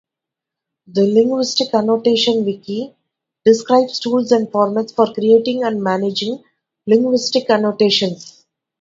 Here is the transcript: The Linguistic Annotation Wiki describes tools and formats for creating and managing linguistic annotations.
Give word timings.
The 0.87 1.03
Linguistic 1.05 1.75
Annotation 1.75 2.43
Wiki 2.43 2.95
describes 3.45 3.99
tools 3.99 4.31
and 4.31 4.47
formats 4.47 4.95
for 4.95 5.13
creating 5.13 5.63
and 5.63 5.83
managing 5.83 6.43
linguistic 6.87 7.47
annotations. 7.51 8.43